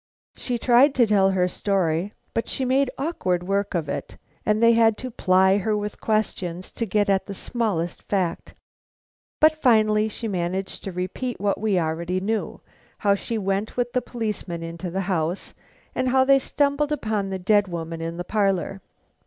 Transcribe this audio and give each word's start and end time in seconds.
She 0.35 0.57
tried 0.57 0.95
to 0.95 1.05
tell 1.05 1.29
her 1.29 1.47
story, 1.47 2.15
but 2.33 2.47
she 2.47 2.65
made 2.65 2.89
awkward 2.97 3.43
work 3.47 3.75
of 3.75 3.87
it, 3.87 4.17
and 4.47 4.57
they 4.59 4.73
had 4.73 4.97
to 4.97 5.11
ply 5.11 5.59
her 5.59 5.77
with 5.77 6.01
questions 6.01 6.71
to 6.71 6.87
get 6.87 7.07
at 7.07 7.27
the 7.27 7.35
smallest 7.35 8.01
fact. 8.01 8.55
But 9.39 9.61
finally 9.61 10.09
she 10.09 10.27
managed 10.27 10.83
to 10.85 10.91
repeat 10.91 11.39
what 11.39 11.61
we 11.61 11.77
already 11.79 12.19
knew, 12.19 12.61
how 12.97 13.13
she 13.13 13.37
went 13.37 13.77
with 13.77 13.93
the 13.93 14.01
policeman 14.01 14.63
into 14.63 14.89
the 14.89 15.01
house, 15.01 15.53
and 15.93 16.09
how 16.09 16.25
they 16.25 16.39
stumbled 16.39 16.91
upon 16.91 17.29
the 17.29 17.37
dead 17.37 17.67
woman 17.67 18.01
in 18.01 18.17
the 18.17 18.23
parlor. 18.23 18.81